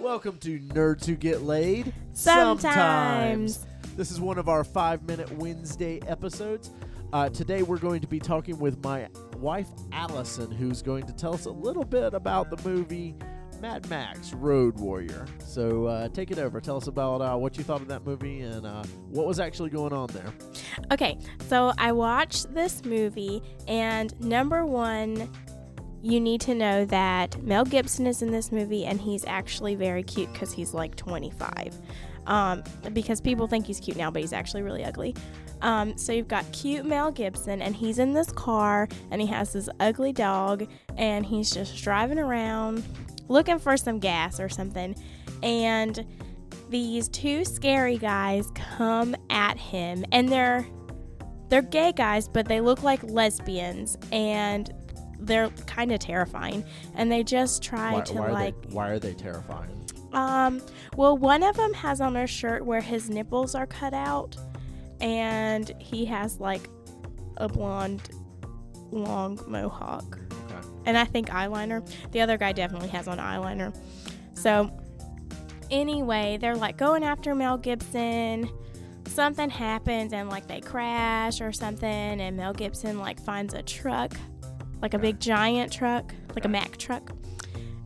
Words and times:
Welcome 0.00 0.38
to 0.38 0.60
Nerds 0.60 1.04
Who 1.06 1.16
Get 1.16 1.42
Laid. 1.42 1.92
Sometimes. 2.12 3.66
This 3.96 4.12
is 4.12 4.20
one 4.20 4.38
of 4.38 4.48
our 4.48 4.62
five 4.62 5.02
minute 5.02 5.30
Wednesday 5.32 6.00
episodes. 6.06 6.70
Uh, 7.12 7.28
today 7.30 7.62
we're 7.62 7.78
going 7.78 8.00
to 8.00 8.06
be 8.06 8.20
talking 8.20 8.58
with 8.60 8.82
my 8.84 9.08
wife 9.38 9.66
Allison, 9.90 10.52
who's 10.52 10.82
going 10.82 11.04
to 11.06 11.12
tell 11.12 11.34
us 11.34 11.46
a 11.46 11.50
little 11.50 11.84
bit 11.84 12.14
about 12.14 12.48
the 12.48 12.68
movie 12.68 13.16
Mad 13.60 13.90
Max 13.90 14.32
Road 14.34 14.78
Warrior. 14.78 15.26
So 15.40 15.86
uh, 15.86 16.08
take 16.10 16.30
it 16.30 16.38
over. 16.38 16.60
Tell 16.60 16.76
us 16.76 16.86
about 16.86 17.20
uh, 17.20 17.36
what 17.36 17.58
you 17.58 17.64
thought 17.64 17.80
of 17.80 17.88
that 17.88 18.06
movie 18.06 18.40
and 18.42 18.64
uh, 18.64 18.84
what 19.08 19.26
was 19.26 19.40
actually 19.40 19.70
going 19.70 19.92
on 19.92 20.06
there. 20.08 20.32
Okay, 20.92 21.18
so 21.48 21.72
I 21.76 21.90
watched 21.90 22.54
this 22.54 22.84
movie, 22.84 23.42
and 23.66 24.18
number 24.20 24.64
one, 24.64 25.28
you 26.02 26.20
need 26.20 26.40
to 26.42 26.54
know 26.54 26.84
that 26.86 27.42
Mel 27.42 27.64
Gibson 27.64 28.06
is 28.06 28.22
in 28.22 28.30
this 28.30 28.52
movie, 28.52 28.84
and 28.84 29.00
he's 29.00 29.24
actually 29.24 29.74
very 29.74 30.02
cute 30.02 30.32
because 30.32 30.52
he's 30.52 30.74
like 30.74 30.96
25. 30.96 31.74
Um, 32.26 32.62
because 32.92 33.20
people 33.20 33.46
think 33.46 33.66
he's 33.66 33.80
cute 33.80 33.96
now, 33.96 34.10
but 34.10 34.20
he's 34.20 34.34
actually 34.34 34.62
really 34.62 34.84
ugly. 34.84 35.14
Um, 35.62 35.96
so 35.96 36.12
you've 36.12 36.28
got 36.28 36.50
cute 36.52 36.84
Mel 36.84 37.10
Gibson, 37.10 37.62
and 37.62 37.74
he's 37.74 37.98
in 37.98 38.12
this 38.12 38.30
car, 38.32 38.88
and 39.10 39.20
he 39.20 39.26
has 39.28 39.52
this 39.52 39.68
ugly 39.80 40.12
dog, 40.12 40.68
and 40.96 41.24
he's 41.24 41.50
just 41.50 41.82
driving 41.82 42.18
around 42.18 42.84
looking 43.28 43.58
for 43.58 43.76
some 43.76 43.98
gas 43.98 44.40
or 44.40 44.48
something. 44.48 44.94
And 45.42 46.06
these 46.68 47.08
two 47.08 47.44
scary 47.44 47.98
guys 47.98 48.50
come 48.54 49.16
at 49.30 49.56
him, 49.56 50.04
and 50.12 50.28
they're 50.28 50.66
they're 51.48 51.62
gay 51.62 51.92
guys, 51.92 52.28
but 52.28 52.46
they 52.46 52.60
look 52.60 52.82
like 52.82 53.02
lesbians, 53.04 53.96
and 54.12 54.70
they're 55.20 55.50
kind 55.66 55.92
of 55.92 55.98
terrifying. 56.00 56.64
And 56.94 57.10
they 57.10 57.22
just 57.22 57.62
try 57.62 57.94
Why, 57.94 58.00
to 58.02 58.14
why 58.14 58.30
like 58.30 58.62
they, 58.62 58.74
why 58.74 58.88
are 58.90 58.98
they 58.98 59.14
terrifying? 59.14 59.70
um, 60.12 60.62
well, 60.96 61.16
one 61.18 61.42
of 61.42 61.56
them 61.56 61.74
has 61.74 62.00
on 62.00 62.16
a 62.16 62.26
shirt 62.26 62.64
where 62.64 62.80
his 62.80 63.10
nipples 63.10 63.54
are 63.54 63.66
cut 63.66 63.92
out, 63.94 64.36
and 65.00 65.70
he 65.78 66.04
has 66.06 66.40
like 66.40 66.68
a 67.36 67.48
blonde, 67.48 68.08
long 68.90 69.38
mohawk, 69.46 70.18
Okay. 70.46 70.66
and 70.86 70.96
I 70.96 71.04
think 71.04 71.28
eyeliner. 71.28 71.86
The 72.12 72.20
other 72.22 72.36
guy 72.38 72.52
definitely 72.52 72.88
has 72.88 73.06
on 73.06 73.18
eyeliner. 73.18 73.76
So, 74.34 74.70
anyway, 75.70 76.38
they're 76.40 76.56
like 76.56 76.76
going 76.78 77.04
after 77.04 77.34
Mel 77.34 77.58
Gibson. 77.58 78.48
Something 79.06 79.50
happens, 79.50 80.12
and 80.12 80.28
like 80.30 80.46
they 80.46 80.60
crash 80.60 81.40
or 81.40 81.52
something, 81.52 81.88
and 82.20 82.36
Mel 82.36 82.52
Gibson 82.54 82.98
like 82.98 83.20
finds 83.20 83.52
a 83.54 83.62
truck, 83.62 84.14
like 84.82 84.94
a 84.94 84.98
big 84.98 85.20
giant 85.20 85.72
truck, 85.72 86.14
like 86.34 86.44
a 86.44 86.48
Mack 86.48 86.76
truck, 86.76 87.12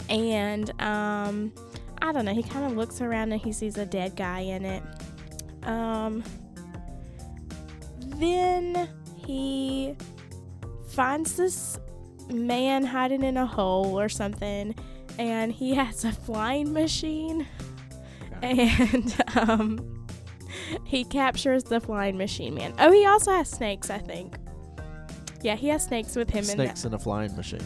and 0.09 0.71
um. 0.81 1.53
I 2.05 2.11
don't 2.11 2.25
know. 2.25 2.35
He 2.35 2.43
kind 2.43 2.67
of 2.67 2.73
looks 2.73 3.01
around 3.01 3.31
and 3.31 3.41
he 3.41 3.53
sees 3.53 3.79
a 3.79 3.87
dead 3.87 4.17
guy 4.17 4.41
in 4.41 4.65
it. 4.65 4.83
Um, 5.63 6.25
then 8.17 8.89
he 9.25 9.95
finds 10.89 11.37
this 11.37 11.79
man 12.29 12.85
hiding 12.85 13.23
in 13.23 13.37
a 13.37 13.47
hole 13.47 13.99
or 13.99 14.09
something, 14.09 14.75
and 15.19 15.53
he 15.53 15.75
has 15.77 16.05
a 16.05 16.13
flying 16.13 16.73
machine, 16.73 17.47
and 18.43 19.15
um, 19.37 20.07
he 20.85 21.05
captures 21.05 21.65
the 21.65 21.81
flying 21.81 22.17
machine 22.17 22.55
man. 22.55 22.75
Oh, 22.79 22.91
he 22.91 23.07
also 23.07 23.31
has 23.31 23.49
snakes, 23.49 23.91
I 23.91 23.99
think. 23.99 24.37
Yeah, 25.43 25.57
he 25.57 25.69
has 25.69 25.85
snakes 25.85 26.17
with 26.17 26.31
him 26.31 26.45
Snakes 26.45 26.85
in 26.85 26.95
a 26.95 26.99
flying 26.99 27.35
machine 27.37 27.61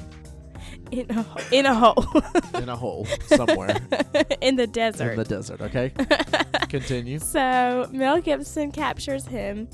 in, 0.91 1.01
in 1.01 1.17
a 1.17 1.23
ho- 1.23 1.41
in 1.53 1.67
a 1.67 1.75
hole 1.75 2.23
in 2.63 2.69
a 2.69 2.77
hole 2.77 3.07
somewhere 3.27 3.77
in 4.41 4.57
the 4.57 4.67
desert. 4.67 5.13
in 5.13 5.19
the 5.19 5.25
desert. 5.25 5.61
Okay. 5.61 5.93
Continue. 6.69 7.19
So 7.19 7.89
Mel 7.93 8.21
Gibson 8.21 8.73
captures 8.73 9.27
him, 9.27 9.69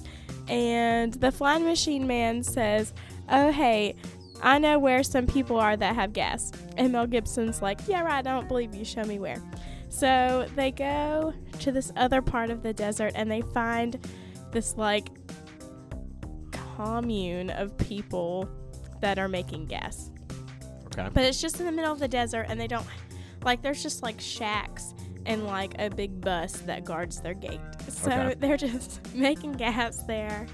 and 0.48 1.14
the 1.14 1.32
flying 1.32 1.64
machine 1.64 2.06
man 2.06 2.42
says, 2.42 2.92
Oh, 3.30 3.50
hey, 3.52 3.94
I 4.42 4.58
know 4.58 4.78
where 4.78 5.02
some 5.02 5.26
people 5.26 5.56
are 5.58 5.76
that 5.76 5.94
have 5.94 6.12
gas. 6.12 6.52
And 6.76 6.92
Mel 6.92 7.06
Gibson's 7.06 7.62
like, 7.62 7.80
Yeah, 7.86 8.02
right, 8.02 8.26
I 8.26 8.32
don't 8.32 8.48
believe 8.48 8.74
you. 8.74 8.84
Show 8.84 9.04
me 9.04 9.18
where. 9.18 9.42
So 9.88 10.48
they 10.56 10.70
go 10.70 11.34
to 11.60 11.72
this 11.72 11.92
other 11.96 12.22
part 12.22 12.50
of 12.50 12.62
the 12.62 12.72
desert 12.72 13.12
and 13.14 13.30
they 13.30 13.42
find 13.42 13.98
this 14.50 14.76
like 14.76 15.08
commune 16.84 17.50
of 17.50 17.76
people 17.78 18.48
that 19.00 19.18
are 19.18 19.28
making 19.28 19.66
gas. 19.66 20.10
Okay. 20.86 21.08
But 21.12 21.24
it's 21.24 21.40
just 21.40 21.58
in 21.60 21.66
the 21.66 21.72
middle 21.72 21.92
of 21.92 21.98
the 21.98 22.08
desert, 22.08 22.46
and 22.48 22.60
they 22.60 22.66
don't 22.66 22.86
like. 23.44 23.62
There's 23.62 23.82
just 23.82 24.02
like 24.02 24.20
shacks 24.20 24.94
and 25.24 25.46
like 25.46 25.74
a 25.78 25.88
big 25.88 26.20
bus 26.20 26.52
that 26.62 26.84
guards 26.84 27.20
their 27.20 27.34
gate. 27.34 27.60
So 27.88 28.10
Okay. 28.10 28.34
they're 28.40 28.56
just 28.56 29.14
making 29.14 29.52
gas 29.52 29.98
there. 30.04 30.46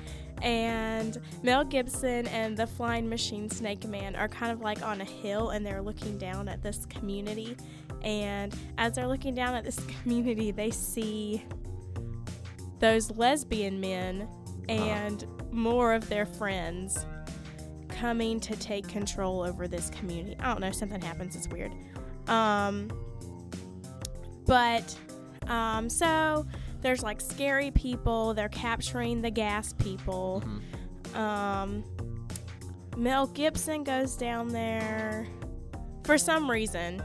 And 0.42 1.18
Mel 1.42 1.64
Gibson 1.64 2.28
and 2.28 2.56
the 2.56 2.66
Flying 2.66 3.08
Machine 3.08 3.50
Snake 3.50 3.84
Man 3.88 4.14
are 4.14 4.28
kind 4.28 4.52
of 4.52 4.60
like 4.60 4.82
on 4.82 5.00
a 5.00 5.04
hill, 5.04 5.50
and 5.50 5.66
they're 5.66 5.82
looking 5.82 6.16
down 6.18 6.48
at 6.48 6.62
this 6.62 6.86
community. 6.86 7.56
And 8.02 8.54
as 8.78 8.94
they're 8.94 9.08
looking 9.08 9.34
down 9.34 9.54
at 9.56 9.64
this 9.64 9.80
community, 10.02 10.52
they 10.52 10.70
see 10.70 11.44
those 12.78 13.10
lesbian 13.10 13.80
men 13.80 14.28
and 14.68 15.26
more 15.50 15.94
of 15.94 16.08
their 16.08 16.26
friends 16.26 17.06
coming 17.88 18.38
to 18.40 18.54
take 18.56 18.86
control 18.88 19.42
over 19.42 19.66
this 19.66 19.90
community. 19.90 20.36
I 20.40 20.52
don't 20.52 20.60
know, 20.60 20.70
something 20.70 21.00
happens, 21.00 21.34
it's 21.34 21.48
weird. 21.48 21.72
Um 22.28 22.90
but 24.46 24.96
um 25.46 25.88
so 25.88 26.46
there's 26.80 27.02
like 27.02 27.20
scary 27.20 27.70
people, 27.70 28.34
they're 28.34 28.48
capturing 28.48 29.22
the 29.22 29.30
gas 29.30 29.72
people. 29.72 30.42
Um 31.14 31.84
Mel 32.96 33.28
Gibson 33.28 33.84
goes 33.84 34.16
down 34.16 34.48
there 34.48 35.26
for 36.04 36.18
some 36.18 36.50
reason. 36.50 37.02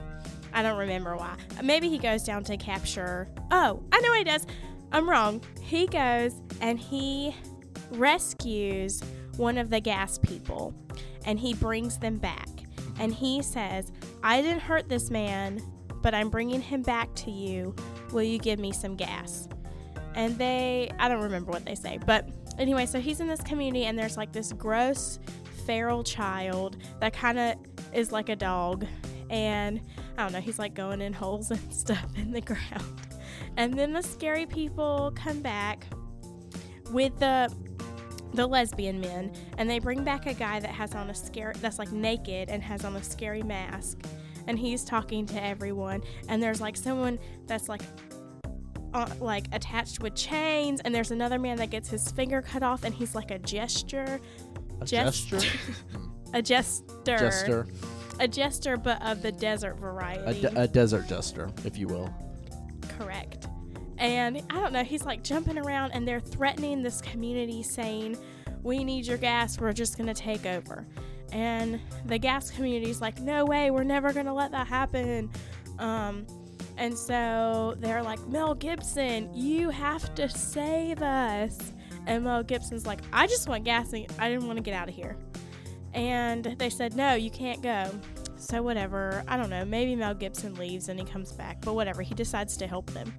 I 0.53 0.61
don't 0.61 0.77
remember 0.77 1.15
why. 1.15 1.35
Maybe 1.63 1.89
he 1.89 1.97
goes 1.97 2.23
down 2.23 2.43
to 2.45 2.57
capture. 2.57 3.27
Oh, 3.51 3.81
I 3.91 3.99
know 4.01 4.13
he 4.13 4.23
does. 4.23 4.45
I'm 4.91 5.09
wrong. 5.09 5.41
He 5.61 5.87
goes 5.87 6.35
and 6.61 6.79
he 6.79 7.35
rescues 7.95 9.01
one 9.37 9.57
of 9.57 9.69
the 9.69 9.79
gas 9.79 10.17
people 10.17 10.73
and 11.25 11.39
he 11.39 11.53
brings 11.53 11.97
them 11.97 12.17
back. 12.17 12.47
And 12.99 13.13
he 13.13 13.41
says, 13.41 13.91
I 14.21 14.41
didn't 14.41 14.61
hurt 14.61 14.87
this 14.87 15.09
man, 15.09 15.61
but 16.01 16.13
I'm 16.13 16.29
bringing 16.29 16.61
him 16.61 16.81
back 16.81 17.13
to 17.15 17.31
you. 17.31 17.75
Will 18.11 18.23
you 18.23 18.37
give 18.37 18.59
me 18.59 18.71
some 18.71 18.95
gas? 18.95 19.47
And 20.15 20.37
they, 20.37 20.91
I 20.99 21.07
don't 21.07 21.21
remember 21.21 21.51
what 21.51 21.65
they 21.65 21.75
say, 21.75 21.97
but 22.05 22.29
anyway, 22.59 22.85
so 22.85 22.99
he's 22.99 23.19
in 23.19 23.27
this 23.27 23.41
community 23.41 23.85
and 23.85 23.97
there's 23.97 24.17
like 24.17 24.31
this 24.31 24.53
gross 24.53 25.19
feral 25.65 26.03
child 26.03 26.77
that 26.99 27.13
kind 27.13 27.39
of 27.39 27.55
is 27.93 28.11
like 28.11 28.29
a 28.29 28.35
dog. 28.35 28.85
And 29.29 29.81
I 30.17 30.23
don't 30.23 30.33
know, 30.33 30.41
he's 30.41 30.59
like 30.59 30.75
going 30.75 31.01
in 31.01 31.13
holes 31.13 31.49
and 31.49 31.73
stuff 31.73 32.05
in 32.15 32.31
the 32.31 32.41
ground. 32.41 33.01
And 33.57 33.73
then 33.73 33.93
the 33.93 34.03
scary 34.03 34.45
people 34.45 35.13
come 35.15 35.41
back 35.41 35.87
with 36.91 37.17
the 37.19 37.51
the 38.33 38.45
lesbian 38.45 38.99
men 38.99 39.31
and 39.57 39.69
they 39.69 39.79
bring 39.79 40.03
back 40.03 40.25
a 40.25 40.33
guy 40.33 40.59
that 40.59 40.69
has 40.71 40.95
on 40.95 41.09
a 41.09 41.13
scary 41.15 41.53
that's 41.61 41.79
like 41.79 41.91
naked 41.91 42.49
and 42.49 42.61
has 42.63 42.83
on 42.83 42.95
a 42.95 43.03
scary 43.03 43.43
mask 43.43 43.99
and 44.47 44.57
he's 44.59 44.83
talking 44.83 45.25
to 45.25 45.41
everyone 45.43 46.01
and 46.29 46.41
there's 46.41 46.59
like 46.61 46.75
someone 46.75 47.19
that's 47.47 47.69
like 47.69 47.81
uh, 48.93 49.07
like 49.19 49.45
attached 49.53 50.01
with 50.01 50.13
chains 50.15 50.79
and 50.81 50.93
there's 50.93 51.11
another 51.11 51.39
man 51.39 51.57
that 51.57 51.69
gets 51.69 51.89
his 51.89 52.11
finger 52.11 52.41
cut 52.41 52.61
off 52.63 52.83
and 52.83 52.93
he's 52.93 53.15
like 53.15 53.31
a 53.31 53.39
gesture 53.39 54.19
A 54.81 54.85
Jest- 54.85 55.29
gesture. 55.29 55.57
a 56.33 56.41
jester 56.41 57.17
Jester. 57.17 57.67
a 58.19 58.27
jester 58.27 58.77
but 58.77 59.01
of 59.03 59.21
the 59.21 59.31
desert 59.31 59.73
A, 59.77 59.79
variety 59.79 60.41
de- 60.41 60.61
a 60.61 60.67
desert 60.67 61.07
jester, 61.07 61.49
if 61.65 61.77
you 61.77 61.87
will. 61.87 62.13
And 64.03 64.43
I 64.49 64.59
don't 64.59 64.73
know, 64.73 64.83
he's 64.83 65.05
like 65.05 65.23
jumping 65.23 65.57
around 65.57 65.91
and 65.91 66.05
they're 66.05 66.19
threatening 66.19 66.83
this 66.83 66.99
community 67.01 67.63
saying, 67.63 68.17
We 68.61 68.83
need 68.83 69.07
your 69.07 69.17
gas, 69.17 69.57
we're 69.57 69.71
just 69.71 69.97
gonna 69.97 70.13
take 70.13 70.45
over. 70.45 70.85
And 71.31 71.79
the 72.05 72.17
gas 72.17 72.51
community's 72.51 72.99
like, 72.99 73.21
No 73.21 73.45
way, 73.45 73.71
we're 73.71 73.85
never 73.85 74.11
gonna 74.11 74.33
let 74.33 74.51
that 74.51 74.67
happen. 74.67 75.31
Um, 75.79 76.27
and 76.75 76.97
so 76.97 77.75
they're 77.79 78.03
like, 78.03 78.19
Mel 78.27 78.55
Gibson, 78.55 79.33
you 79.33 79.69
have 79.69 80.13
to 80.15 80.27
save 80.27 81.01
us. 81.01 81.57
And 82.05 82.25
Mel 82.25 82.43
Gibson's 82.43 82.85
like, 82.85 82.99
I 83.13 83.25
just 83.25 83.47
want 83.47 83.63
gas 83.63 83.93
and 83.93 84.05
I 84.19 84.27
didn't 84.27 84.47
want 84.47 84.57
to 84.57 84.63
get 84.63 84.73
out 84.73 84.89
of 84.89 84.95
here. 84.95 85.15
And 85.93 86.43
they 86.43 86.69
said, 86.69 86.93
No, 86.97 87.13
you 87.13 87.31
can't 87.31 87.61
go. 87.61 87.89
So, 88.35 88.61
whatever. 88.61 89.23
I 89.29 89.37
don't 89.37 89.49
know. 89.49 89.63
Maybe 89.63 89.95
Mel 89.95 90.13
Gibson 90.13 90.55
leaves 90.55 90.89
and 90.89 90.99
he 90.99 91.05
comes 91.05 91.31
back, 91.31 91.61
but 91.61 91.75
whatever. 91.75 92.01
He 92.01 92.13
decides 92.13 92.57
to 92.57 92.67
help 92.67 92.89
them. 92.91 93.13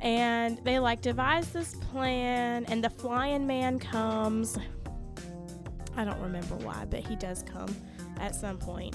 And 0.00 0.58
they 0.64 0.78
like 0.78 1.00
devise 1.00 1.50
this 1.50 1.74
plan, 1.74 2.64
and 2.66 2.82
the 2.84 2.90
flying 2.90 3.46
man 3.46 3.78
comes. 3.78 4.56
I 5.96 6.04
don't 6.04 6.20
remember 6.20 6.54
why, 6.56 6.84
but 6.88 7.00
he 7.00 7.16
does 7.16 7.42
come 7.42 7.74
at 8.20 8.34
some 8.34 8.58
point. 8.58 8.94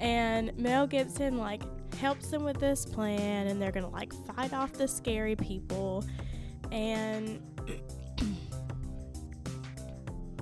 And 0.00 0.56
Mel 0.56 0.86
Gibson 0.86 1.36
like 1.36 1.62
helps 1.98 2.28
them 2.28 2.44
with 2.44 2.58
this 2.58 2.86
plan 2.86 3.48
and 3.48 3.60
they're 3.60 3.72
gonna 3.72 3.90
like 3.90 4.12
fight 4.34 4.52
off 4.52 4.72
the 4.72 4.86
scary 4.86 5.34
people 5.34 6.04
and 6.70 7.40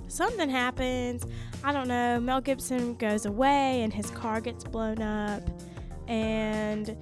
something 0.09 0.49
happens 0.49 1.25
i 1.65 1.73
don't 1.73 1.89
know 1.89 2.21
mel 2.21 2.41
gibson 2.41 2.95
goes 2.95 3.25
away 3.25 3.83
and 3.83 3.93
his 3.93 4.11
car 4.11 4.41
gets 4.41 4.65
blown 4.65 5.01
up 5.01 5.43
and 6.09 6.97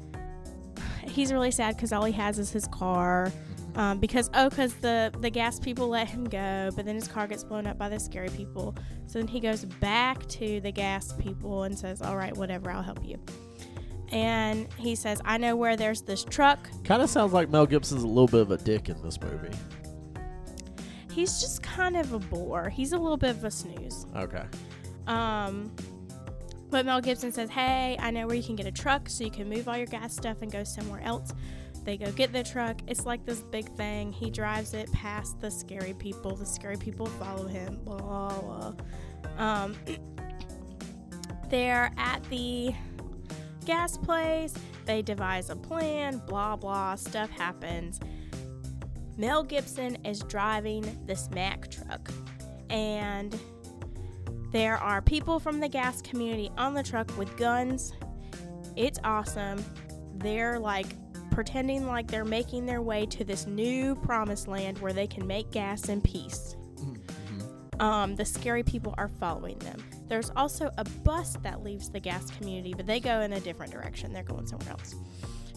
he's 1.15 1.33
really 1.33 1.51
sad 1.51 1.77
because 1.77 1.93
all 1.93 2.05
he 2.05 2.13
has 2.13 2.39
is 2.39 2.51
his 2.51 2.67
car 2.67 3.33
um, 3.77 3.99
because 3.99 4.31
oh 4.35 4.49
because 4.49 4.75
the 4.75 5.13
the 5.21 5.31
gas 5.31 5.59
people 5.59 5.89
let 5.89 6.07
him 6.09 6.25
go 6.25 6.71
but 6.77 6.85
then 6.85 6.95
his 6.95 7.09
car 7.09 7.27
gets 7.27 7.43
blown 7.45 7.67
up 7.67 7.79
by 7.79 7.89
the 7.89 7.99
scary 7.99 8.29
people. 8.31 8.75
So 9.07 9.19
then 9.19 9.29
he 9.29 9.41
goes 9.41 9.65
back 9.65 10.27
to 10.29 10.61
the 10.61 10.71
gas 10.73 11.13
people 11.13 11.65
and 11.65 11.77
says 11.79 12.03
all 12.03 12.17
right 12.17 12.37
whatever 12.37 12.71
i'll 12.71 12.83
help 12.83 13.05
you. 13.05 13.19
And 14.11 14.73
he 14.75 14.95
says 14.95 15.21
i 15.25 15.39
know 15.39 15.57
where 15.57 15.77
there's 15.77 16.03
this 16.03 16.25
truck. 16.25 16.69
Kind 16.85 17.03
of 17.03 17.11
sounds 17.11 17.33
like 17.33 17.49
Mel 17.49 17.67
Gibson's 17.67 18.03
a 18.03 18.09
little 18.09 18.29
bit 18.29 18.41
of 18.41 18.51
a 18.51 18.59
dick 18.59 18.89
in 18.89 19.01
this 19.03 19.21
movie. 19.21 19.57
he's 21.11 21.41
just 21.41 21.63
kind 21.63 21.97
of 21.97 22.13
a 22.13 22.19
bore. 22.19 22.69
He's 22.69 22.93
a 22.93 22.99
little 22.99 23.17
bit 23.17 23.31
of 23.31 23.45
a 23.45 23.51
snooze. 23.51 24.07
Okay. 24.17 24.45
um 25.07 25.71
but 26.75 26.85
mel 26.85 27.01
gibson 27.01 27.31
says 27.31 27.49
hey 27.51 27.97
i 28.01 28.11
know 28.11 28.27
where 28.27 28.35
you 28.35 28.43
can 28.43 28.57
get 28.57 28.67
a 28.67 28.73
truck 28.73 29.09
so 29.09 29.23
you 29.23 29.31
can 29.31 29.49
move 29.49 29.69
all 29.69 29.77
your 29.77 29.87
gas 29.87 30.13
stuff 30.13 30.39
and 30.43 30.51
go 30.51 30.65
somewhere 30.65 31.01
else. 31.03 31.33
They 31.85 31.97
go 31.97 32.11
get 32.11 32.33
the 32.33 32.43
truck. 32.43 32.79
It's 32.89 33.07
like 33.07 33.25
this 33.25 33.43
big 33.43 33.69
thing. 33.77 34.11
He 34.11 34.29
drives 34.29 34.75
it 34.75 34.91
past 34.91 35.41
the 35.41 35.51
scary 35.51 35.95
people. 35.95 36.35
The 36.35 36.47
scary 36.47 36.77
people 36.77 37.07
follow 37.07 37.47
him. 37.47 37.79
Blah 37.85 37.99
blah, 37.99 38.41
blah. 38.41 38.75
um 39.39 39.77
they're 41.49 41.93
at 41.97 42.25
the 42.31 42.75
gas 43.65 43.97
place. 43.97 44.55
They 44.85 45.01
devise 45.01 45.51
a 45.51 45.57
plan. 45.57 46.23
Blah 46.27 46.57
blah. 46.57 46.97
Stuff 46.97 47.31
happens. 47.31 48.01
Mel 49.17 49.45
gibson 49.45 49.97
is 50.05 50.21
driving 50.21 50.85
this 51.07 51.31
mack 51.31 51.71
truck. 51.71 52.11
And 52.69 53.39
there 54.55 54.77
are 54.77 55.03
people 55.03 55.41
from 55.41 55.59
the 55.59 55.69
gas 55.69 56.01
community 56.01 56.49
on 56.57 56.75
the 56.75 56.83
truck 56.85 57.19
with 57.19 57.37
guns. 57.37 57.93
It's 58.77 59.01
awesome. 59.03 59.65
They're 60.15 60.61
like 60.61 60.87
pretending 61.33 61.89
like 61.89 62.07
they're 62.07 62.25
making 62.25 62.65
their 62.65 62.81
way 62.81 63.05
to 63.07 63.25
this 63.25 63.49
new 63.49 63.97
promised 63.97 64.47
land 64.47 64.79
where 64.79 64.93
they 64.93 65.09
can 65.09 65.27
make 65.27 65.51
gas 65.51 65.89
in 65.89 66.01
peace. 66.01 66.55
Um, 67.81 68.15
the 68.15 68.25
scary 68.25 68.63
people 68.63 68.95
are 68.97 69.09
following 69.09 69.59
them. 69.59 69.83
There's 70.07 70.31
also 70.37 70.71
a 70.79 70.85
bus 70.85 71.37
that 71.43 71.65
leaves 71.65 71.91
the 71.91 71.99
gas 71.99 72.31
community, 72.31 72.75
but 72.77 72.87
they 72.87 73.01
go 73.01 73.23
in 73.23 73.33
a 73.33 73.41
different 73.41 73.73
direction. 73.73 74.13
They're 74.13 74.23
going 74.23 74.47
somewhere 74.47 74.71
else. 74.71 74.95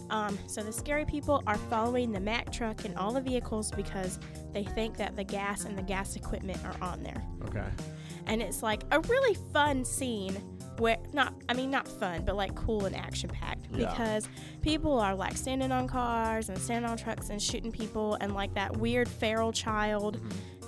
Um, 0.10 0.40
so 0.48 0.64
the 0.64 0.74
scary 0.74 1.06
people 1.06 1.44
are 1.46 1.58
following 1.70 2.12
the 2.12 2.20
Mack 2.20 2.52
truck 2.52 2.84
and 2.84 2.98
all 2.98 3.14
the 3.14 3.22
vehicles 3.22 3.70
because 3.70 4.18
they 4.54 4.64
think 4.64 4.98
that 4.98 5.16
the 5.16 5.24
gas 5.24 5.66
and 5.66 5.78
the 5.78 5.84
gas 5.84 6.16
equipment 6.16 6.58
are 6.66 6.76
on 6.82 7.04
there 7.04 7.24
Okay. 7.48 7.68
And 8.28 8.42
it's 8.42 8.62
like 8.62 8.84
a 8.92 9.00
really 9.02 9.36
fun 9.54 9.84
scene 9.84 10.34
where 10.78 10.98
not 11.14 11.34
I 11.50 11.54
mean 11.54 11.72
not 11.72 11.88
fun 11.88 12.24
but 12.26 12.36
like 12.36 12.54
cool 12.54 12.86
and 12.86 12.96
action 12.96 13.30
packed 13.30 13.66
Yeah. 13.72 13.90
because 13.90 14.28
people 14.62 15.00
are 15.00 15.16
like 15.16 15.36
standing 15.36 15.72
on 15.72 15.88
cars 15.88 16.50
and 16.50 16.58
standing 16.60 16.90
on 16.90 16.98
trucks 16.98 17.30
and 17.30 17.42
shooting 17.42 17.72
people 17.72 18.16
and 18.22 18.34
like 18.36 18.54
that 18.54 18.78
weird 18.78 19.08
feral 19.08 19.52
child 19.52 20.20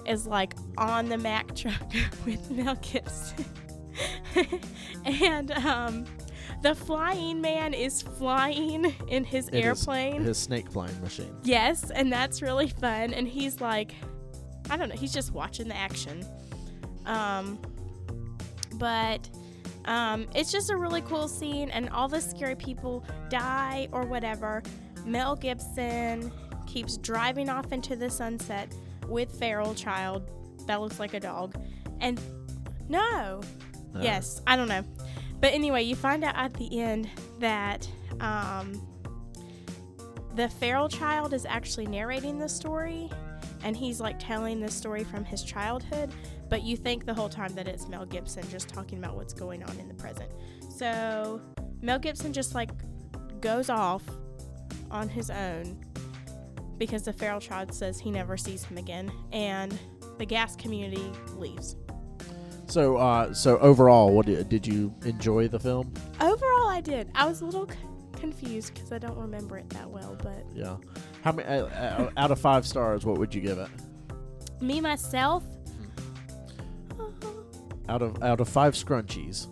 is 0.07 0.25
like 0.25 0.55
on 0.77 1.09
the 1.09 1.17
Mack 1.17 1.55
truck 1.55 1.93
with 2.25 2.49
Mel 2.49 2.75
Gibson 2.81 3.45
and 5.05 5.51
um 5.51 6.05
the 6.61 6.73
flying 6.75 7.39
man 7.39 7.73
is 7.73 8.01
flying 8.01 8.85
in 9.07 9.23
his 9.23 9.47
In 9.49 9.53
his- 9.53 9.65
airplane 9.65 10.23
His 10.23 10.37
snake 10.37 10.69
flying 10.71 10.99
machine. 11.01 11.33
Yes, 11.43 11.89
and 11.89 12.11
that's 12.11 12.41
really 12.41 12.67
fun. 12.67 13.13
And 13.13 13.25
he's 13.29 13.61
like, 13.61 13.93
I 14.69 14.75
don't 14.75 14.89
know, 14.89 14.95
he's 14.95 15.13
just 15.13 15.31
watching 15.31 15.69
the 15.69 15.77
action. 15.77 16.25
Um, 17.09 17.59
but 18.75 19.27
um, 19.85 20.27
it's 20.35 20.51
just 20.51 20.69
a 20.69 20.77
really 20.77 21.01
cool 21.01 21.27
scene, 21.27 21.69
and 21.71 21.89
all 21.89 22.07
the 22.07 22.21
scary 22.21 22.55
people 22.55 23.03
die 23.29 23.87
or 23.91 24.05
whatever. 24.05 24.61
Mel 25.05 25.35
Gibson 25.35 26.31
keeps 26.67 26.97
driving 26.97 27.49
off 27.49 27.71
into 27.71 27.95
the 27.95 28.09
sunset 28.09 28.71
with 29.07 29.31
feral 29.31 29.73
child 29.73 30.29
that 30.67 30.79
looks 30.81 30.99
like 30.99 31.13
a 31.15 31.19
dog, 31.19 31.55
and 31.99 32.21
no, 32.87 33.41
Uh, 33.95 33.99
Yes, 34.01 34.39
I 34.45 34.55
don't 34.55 34.67
know. 34.67 34.83
But 35.41 35.53
anyway, 35.53 35.81
you 35.81 35.95
find 35.95 36.23
out 36.23 36.35
at 36.35 36.53
the 36.53 36.79
end 36.79 37.09
that 37.39 37.89
um, 38.19 38.79
the 40.35 40.47
feral 40.47 40.87
child 40.87 41.33
is 41.33 41.45
actually 41.45 41.87
narrating 41.87 42.37
the 42.37 42.47
story, 42.49 43.09
and 43.63 43.75
he's 43.75 43.99
like 43.99 44.19
telling 44.19 44.59
the 44.59 44.69
story 44.69 45.03
from 45.03 45.25
his 45.25 45.43
childhood. 45.43 46.11
But 46.49 46.63
you 46.63 46.75
think 46.75 47.05
the 47.05 47.13
whole 47.13 47.29
time 47.29 47.53
that 47.55 47.67
it's 47.67 47.87
Mel 47.87 48.05
Gibson 48.05 48.43
just 48.49 48.69
talking 48.69 48.97
about 48.97 49.15
what's 49.15 49.33
going 49.33 49.63
on 49.63 49.79
in 49.79 49.87
the 49.87 49.93
present. 49.93 50.31
So 50.75 51.39
Mel 51.81 51.99
Gibson 51.99 52.33
just 52.33 52.55
like 52.55 52.71
goes 53.41 53.69
off 53.69 54.03
on 54.91 55.07
his 55.07 55.29
own 55.29 55.79
because 56.77 57.03
the 57.03 57.13
feral 57.13 57.39
child 57.39 57.73
says 57.73 57.99
he 57.99 58.09
never 58.09 58.37
sees 58.37 58.63
him 58.63 58.77
again, 58.77 59.11
and 59.33 59.77
the 60.17 60.25
gas 60.25 60.55
community 60.55 61.11
leaves. 61.35 61.75
So, 62.67 62.97
uh, 62.97 63.33
so 63.33 63.57
overall, 63.59 64.13
what 64.13 64.25
did, 64.27 64.47
did 64.47 64.65
you 64.65 64.93
enjoy 65.03 65.47
the 65.47 65.59
film? 65.59 65.91
Overall, 66.21 66.69
I 66.69 66.81
did. 66.81 67.09
I 67.15 67.25
was 67.25 67.41
a 67.41 67.45
little 67.45 67.67
c- 67.67 67.75
confused 68.15 68.73
because 68.75 68.91
I 68.91 68.97
don't 68.99 69.17
remember 69.17 69.57
it 69.57 69.69
that 69.71 69.89
well, 69.89 70.15
but 70.21 70.45
Yeah. 70.53 70.77
How 71.23 71.31
many 71.33 71.47
uh, 71.49 71.65
uh, 71.65 72.09
out 72.15 72.31
of 72.31 72.39
five 72.39 72.65
stars? 72.65 73.05
What 73.05 73.17
would 73.17 73.33
you 73.35 73.41
give 73.41 73.57
it? 73.57 73.69
me 74.61 74.81
myself, 74.81 75.43
Out 77.89 78.03
of 78.03 78.21
out 78.21 78.39
of 78.39 78.47
five 78.47 78.75
scrunchies, 78.75 79.47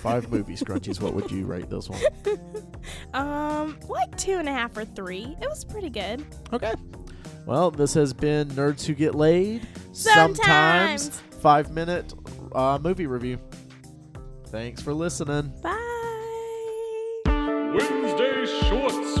five 0.00 0.30
movie 0.32 0.54
scrunchies, 0.54 0.98
what 0.98 1.12
would 1.12 1.30
you 1.30 1.44
rate 1.44 1.68
this 1.68 1.90
one? 1.90 2.00
um, 3.14 3.78
like 3.86 4.16
two 4.16 4.38
and 4.38 4.48
a 4.48 4.52
half 4.52 4.74
or 4.78 4.86
three. 4.86 5.36
It 5.42 5.46
was 5.46 5.62
pretty 5.62 5.90
good. 5.90 6.24
Okay. 6.54 6.72
Well, 7.44 7.70
this 7.70 7.92
has 7.92 8.14
been 8.14 8.48
Nerds 8.48 8.86
Who 8.86 8.94
Get 8.94 9.14
Laid. 9.14 9.68
Sometimes. 9.92 11.20
five 11.42 11.70
minute 11.70 12.14
uh, 12.54 12.78
movie 12.80 13.06
review. 13.06 13.38
Thanks 14.46 14.80
for 14.80 14.94
listening. 14.94 15.52
Bye. 15.62 15.78
Wednesday 17.26 18.46
Shorts 18.68 19.18